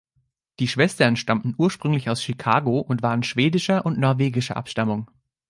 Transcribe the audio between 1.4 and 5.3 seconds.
ursprünglich aus Chicago und waren schwedischer und norwegischer Abstammung.